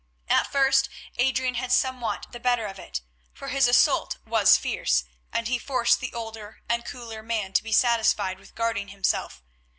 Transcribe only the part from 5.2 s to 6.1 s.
and he forced